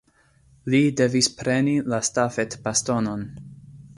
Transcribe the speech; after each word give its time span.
Li 0.73 0.79
devis 1.01 1.29
preni 1.41 1.77
la 1.95 2.01
stafetbastonon. 2.09 3.29